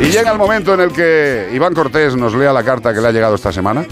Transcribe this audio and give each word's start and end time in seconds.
Y 0.00 0.04
llega 0.04 0.32
el 0.32 0.38
momento 0.38 0.74
en 0.74 0.80
el 0.80 0.92
que 0.92 1.48
Iván 1.52 1.74
Cortés 1.74 2.16
nos 2.16 2.34
lea 2.34 2.52
la 2.52 2.62
carta 2.62 2.92
que 2.94 3.00
le 3.00 3.08
ha 3.08 3.12
llegado 3.12 3.34
esta 3.34 3.52
semana. 3.52 3.84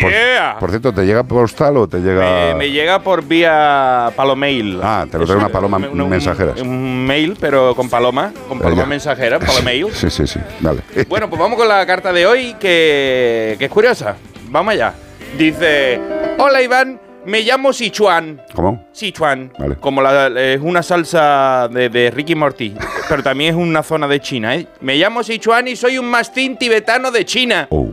Por, 0.00 0.10
Yeah. 0.10 0.56
por 0.60 0.68
cierto, 0.68 0.92
¿te 0.92 1.06
llega 1.06 1.22
postal 1.22 1.76
o 1.78 1.88
te 1.88 1.98
llega...? 2.00 2.20
Me, 2.20 2.54
me 2.56 2.70
llega 2.70 2.98
por 3.02 3.24
vía 3.24 4.12
palomail. 4.14 4.78
Ah, 4.82 5.06
te 5.10 5.16
lo 5.18 5.24
trae 5.24 5.38
una 5.38 5.48
paloma 5.48 5.78
mensajera. 5.78 6.52
Un, 6.60 6.68
un 6.68 7.06
mail, 7.06 7.34
pero 7.40 7.74
con 7.74 7.88
paloma, 7.88 8.30
con 8.46 8.58
paloma 8.58 8.82
Ya. 8.82 8.86
mensajera, 8.86 9.38
palomail. 9.38 9.90
Sí, 9.94 10.10
sí, 10.10 10.26
sí. 10.26 10.38
Dale. 10.60 10.82
Bueno, 11.08 11.30
pues 11.30 11.40
vamos 11.40 11.56
con 11.58 11.66
la 11.68 11.86
carta 11.86 12.12
de 12.12 12.26
hoy, 12.26 12.54
que, 12.60 13.56
que 13.58 13.64
es 13.64 13.70
curiosa. 13.70 14.16
Vamos 14.50 14.74
allá. 14.74 14.92
Dice: 15.38 15.98
Hola 16.38 16.60
Iván, 16.60 17.00
me 17.26 17.42
llamo 17.42 17.72
Sichuan. 17.72 18.40
¿Cómo? 18.54 18.86
Sichuan, 18.92 19.52
Vale. 19.58 19.76
como 19.76 20.00
la, 20.00 20.28
es 20.28 20.60
una 20.60 20.82
salsa 20.82 21.68
de, 21.70 21.88
de 21.88 22.10
Ricky 22.10 22.34
Morty, 22.34 22.74
pero 23.08 23.22
también 23.22 23.54
es 23.54 23.60
una 23.60 23.82
zona 23.82 24.06
de 24.08 24.20
China. 24.20 24.54
¿eh? 24.54 24.66
Me 24.80 24.96
llamo 24.96 25.22
Sichuan 25.22 25.68
y 25.68 25.76
soy 25.76 25.98
un 25.98 26.06
mastín 26.06 26.56
tibetano 26.56 27.10
de 27.10 27.24
China. 27.24 27.66
Oh. 27.70 27.90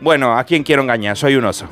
Bueno, 0.00 0.36
¿a 0.36 0.44
quién 0.44 0.62
quiero 0.62 0.82
engañar? 0.82 1.16
Soy 1.16 1.36
un 1.36 1.44
oso. 1.44 1.66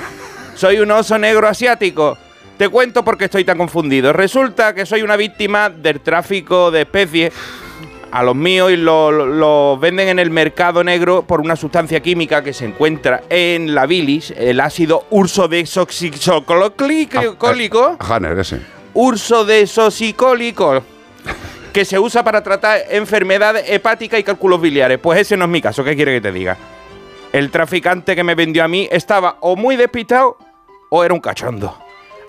soy 0.54 0.78
un 0.78 0.90
oso 0.90 1.18
negro 1.18 1.46
asiático. 1.46 2.16
Te 2.56 2.68
cuento 2.68 3.04
por 3.04 3.18
qué 3.18 3.24
estoy 3.24 3.44
tan 3.44 3.58
confundido. 3.58 4.12
Resulta 4.12 4.74
que 4.74 4.86
soy 4.86 5.02
una 5.02 5.16
víctima 5.16 5.68
del 5.70 6.00
tráfico 6.00 6.70
de 6.70 6.82
especies. 6.82 7.32
A 8.16 8.22
los 8.22 8.36
míos 8.36 8.70
y 8.70 8.76
lo, 8.76 9.10
lo- 9.10 9.76
venden 9.76 10.06
en 10.08 10.18
el 10.20 10.30
mercado 10.30 10.84
negro 10.84 11.22
por 11.26 11.40
una 11.40 11.56
sustancia 11.56 11.98
química 12.00 12.44
que 12.44 12.52
se 12.52 12.64
encuentra 12.64 13.24
en 13.28 13.74
la 13.74 13.86
bilis, 13.86 14.32
el 14.36 14.60
ácido 14.60 15.04
urso 15.10 15.48
desoxicólico 15.48 17.96
Hanner, 17.98 18.38
ese. 18.38 18.60
urso 18.94 19.44
desoxicólico 19.44 20.82
que 21.72 21.84
se 21.84 21.98
usa 21.98 22.22
para 22.22 22.40
tratar 22.42 22.82
enfermedades 22.90 23.64
hepáticas 23.68 24.20
y 24.20 24.22
cálculos 24.22 24.60
biliares. 24.60 24.98
Pues 25.00 25.18
ese 25.20 25.36
no 25.36 25.46
es 25.46 25.50
mi 25.50 25.60
caso, 25.60 25.82
¿qué 25.82 25.96
quiere 25.96 26.12
que 26.14 26.20
te 26.20 26.30
diga? 26.30 26.56
El 27.32 27.50
traficante 27.50 28.14
que 28.14 28.22
me 28.22 28.36
vendió 28.36 28.62
a 28.62 28.68
mí 28.68 28.86
estaba 28.92 29.38
o 29.40 29.56
muy 29.56 29.74
despistado 29.74 30.38
o 30.88 31.02
era 31.02 31.12
un 31.12 31.20
cachondo. 31.20 31.76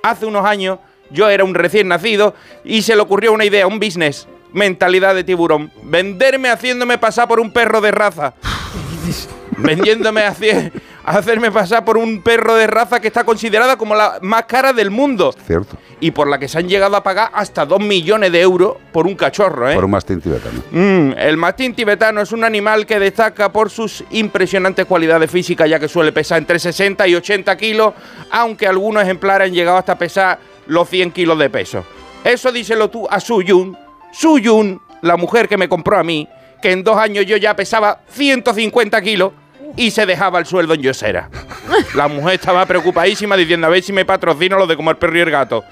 Hace 0.02 0.26
unos 0.26 0.46
años 0.46 0.80
yo 1.12 1.30
era 1.30 1.44
un 1.44 1.54
recién 1.54 1.88
nacido 1.90 2.34
y 2.64 2.82
se 2.82 2.96
le 2.96 3.04
ocurrió 3.04 3.32
una 3.34 3.46
idea, 3.46 3.68
un 3.68 3.80
business, 3.80 4.28
mentalidad 4.56 5.14
de 5.14 5.24
tiburón, 5.24 5.70
venderme 5.84 6.50
haciéndome 6.50 6.98
pasar 6.98 7.28
por 7.28 7.40
un 7.40 7.52
perro 7.52 7.82
de 7.82 7.92
raza. 7.92 8.34
Vendiéndome 9.58 10.24
hacia, 10.24 10.72
hacerme 11.04 11.52
pasar 11.52 11.86
por 11.86 11.98
un 11.98 12.22
perro 12.22 12.56
de 12.56 12.68
raza 12.68 13.00
que 13.00 13.08
está 13.08 13.24
considerada 13.24 13.78
como 13.78 13.96
la 13.96 14.18
más 14.22 14.46
cara 14.46 14.74
del 14.74 14.92
mundo 14.92 15.34
Cierto. 15.46 15.78
y 16.00 16.12
por 16.12 16.28
la 16.28 16.40
que 16.40 16.48
se 16.48 16.58
han 16.58 16.68
llegado 16.68 16.96
a 16.96 17.04
pagar 17.04 17.32
hasta 17.34 17.66
2 17.66 17.80
millones 17.80 18.32
de 18.32 18.42
euros 18.42 18.76
por 18.92 19.08
un 19.08 19.16
cachorro, 19.16 19.70
¿eh? 19.70 19.76
Por 19.76 19.86
un 19.86 19.92
mastín 19.92 20.20
tibetano. 20.20 20.62
Mm, 20.72 21.14
el 21.18 21.38
mastín 21.38 21.74
tibetano 21.74 22.22
es 22.22 22.32
un 22.32 22.44
animal 22.44 22.86
que 22.86 23.00
destaca 23.00 23.52
por 23.52 23.70
sus 23.70 24.04
impresionantes 24.12 24.86
cualidades 24.86 25.30
físicas, 25.30 25.70
ya 25.70 25.80
que 25.80 25.88
suele 25.88 26.12
pesar 26.12 26.38
entre 26.40 26.60
60 26.60 27.08
y 27.08 27.16
80 27.16 27.56
kilos, 27.58 27.94
aunque 28.32 28.68
algunos 28.68 29.04
ejemplares 29.04 29.50
han 29.50 29.54
llegado 29.54 29.78
hasta 29.78 29.98
pesar 29.98 30.40
los 30.68 30.90
100 30.90 31.12
kilos 31.12 31.38
de 31.40 31.50
peso. 31.50 31.86
Eso 32.24 32.52
díselo 32.52 32.90
tú 32.90 33.08
a 33.10 33.20
Suyun. 33.20 33.85
Suyun, 34.18 34.82
la 35.02 35.18
mujer 35.18 35.50
que 35.50 35.58
me 35.58 35.68
compró 35.68 35.98
a 35.98 36.04
mí, 36.04 36.28
que 36.62 36.72
en 36.72 36.84
dos 36.84 36.98
años 36.98 37.26
yo 37.26 37.36
ya 37.36 37.54
pesaba 37.54 38.00
150 38.10 39.02
kilos 39.02 39.34
y 39.76 39.92
se 39.92 40.06
dejaba 40.06 40.40
el 40.40 40.46
sueldo 40.46 40.74
en 40.74 40.82
Yosera. 40.82 41.30
La 41.96 42.08
mujer 42.08 42.36
estaba 42.36 42.66
preocupadísima 42.66 43.36
diciendo 43.36 43.68
a 43.68 43.70
ver 43.70 43.84
si 43.84 43.92
me 43.92 44.06
patrocino 44.06 44.58
lo 44.58 44.68
de 44.68 44.78
comer 44.78 44.98
perro 44.98 45.18
y 45.18 45.22
el 45.22 45.32
gato. 45.32 45.66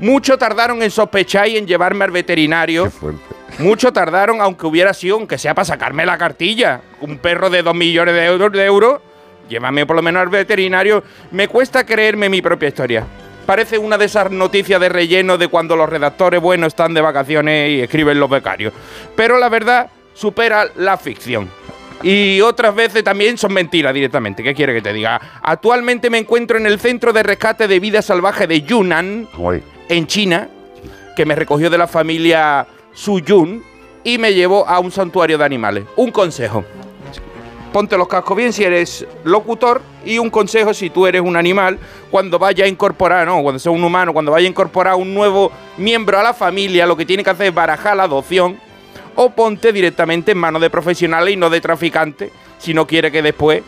Mucho 0.00 0.36
tardaron 0.36 0.82
en 0.82 0.90
sospechar 0.90 1.46
y 1.46 1.56
en 1.56 1.68
llevarme 1.68 2.04
al 2.04 2.10
veterinario. 2.10 2.84
Qué 2.84 2.90
fuerte. 2.90 3.22
Mucho 3.58 3.92
tardaron, 3.92 4.40
aunque 4.40 4.66
hubiera 4.66 4.92
sido, 4.92 5.14
aunque 5.14 5.38
sea 5.38 5.54
para 5.54 5.64
sacarme 5.64 6.04
la 6.04 6.18
cartilla. 6.18 6.80
Un 7.00 7.18
perro 7.18 7.48
de 7.48 7.62
2 7.62 7.74
millones 7.76 8.14
de 8.14 8.24
euros, 8.24 8.50
de 8.50 8.64
euros, 8.64 9.00
llévame 9.48 9.86
por 9.86 9.94
lo 9.94 10.02
menos 10.02 10.22
al 10.22 10.28
veterinario. 10.28 11.04
Me 11.30 11.46
cuesta 11.46 11.86
creerme 11.86 12.28
mi 12.28 12.42
propia 12.42 12.68
historia. 12.68 13.06
Parece 13.46 13.78
una 13.78 13.98
de 13.98 14.06
esas 14.06 14.30
noticias 14.30 14.80
de 14.80 14.88
relleno 14.88 15.36
de 15.36 15.48
cuando 15.48 15.76
los 15.76 15.88
redactores 15.88 16.40
buenos 16.40 16.68
están 16.68 16.94
de 16.94 17.00
vacaciones 17.00 17.70
y 17.70 17.80
escriben 17.80 18.18
los 18.18 18.30
becarios. 18.30 18.72
Pero 19.14 19.38
la 19.38 19.48
verdad 19.48 19.90
supera 20.14 20.66
la 20.76 20.96
ficción. 20.96 21.50
Y 22.02 22.40
otras 22.40 22.74
veces 22.74 23.04
también 23.04 23.38
son 23.38 23.52
mentiras 23.52 23.94
directamente. 23.94 24.42
¿Qué 24.42 24.54
quiere 24.54 24.74
que 24.74 24.82
te 24.82 24.92
diga? 24.92 25.20
Actualmente 25.42 26.10
me 26.10 26.18
encuentro 26.18 26.58
en 26.58 26.66
el 26.66 26.80
Centro 26.80 27.12
de 27.12 27.22
Rescate 27.22 27.68
de 27.68 27.80
Vida 27.80 28.02
Salvaje 28.02 28.46
de 28.46 28.62
Yunnan, 28.62 29.28
en 29.88 30.06
China, 30.06 30.48
que 31.16 31.24
me 31.24 31.34
recogió 31.34 31.70
de 31.70 31.78
la 31.78 31.86
familia 31.86 32.66
Suyun 32.92 33.62
y 34.02 34.18
me 34.18 34.34
llevó 34.34 34.66
a 34.68 34.80
un 34.80 34.90
santuario 34.90 35.38
de 35.38 35.44
animales. 35.44 35.84
Un 35.96 36.10
consejo. 36.10 36.64
Ponte 37.74 37.98
los 37.98 38.06
cascos 38.06 38.36
bien 38.36 38.52
si 38.52 38.62
eres 38.62 39.04
locutor 39.24 39.82
y 40.04 40.18
un 40.18 40.30
consejo 40.30 40.72
si 40.72 40.90
tú 40.90 41.08
eres 41.08 41.20
un 41.20 41.36
animal 41.36 41.76
cuando 42.08 42.38
vaya 42.38 42.66
a 42.66 42.68
incorporar, 42.68 43.26
no, 43.26 43.42
cuando 43.42 43.58
sea 43.58 43.72
un 43.72 43.82
humano, 43.82 44.12
cuando 44.12 44.30
vaya 44.30 44.46
a 44.46 44.48
incorporar 44.48 44.94
un 44.94 45.12
nuevo 45.12 45.50
miembro 45.76 46.16
a 46.16 46.22
la 46.22 46.32
familia, 46.32 46.86
lo 46.86 46.96
que 46.96 47.04
tiene 47.04 47.24
que 47.24 47.30
hacer 47.30 47.48
es 47.48 47.54
barajar 47.54 47.96
la 47.96 48.04
adopción 48.04 48.60
o 49.16 49.30
ponte 49.30 49.72
directamente 49.72 50.30
en 50.30 50.38
manos 50.38 50.62
de 50.62 50.70
profesionales 50.70 51.34
y 51.34 51.36
no 51.36 51.50
de 51.50 51.60
traficantes 51.60 52.30
si 52.58 52.74
no 52.74 52.86
quiere 52.86 53.10
que 53.10 53.22
después 53.22 53.64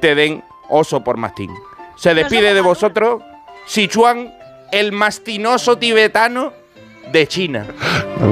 te 0.00 0.16
den 0.16 0.42
oso 0.68 1.04
por 1.04 1.16
mastín. 1.16 1.52
Se 1.94 2.12
despide 2.12 2.54
de 2.54 2.60
vosotros 2.60 3.22
Sichuan, 3.66 4.34
el 4.72 4.90
mastinoso 4.90 5.78
tibetano 5.78 6.52
de 7.12 7.28
China. 7.28 7.68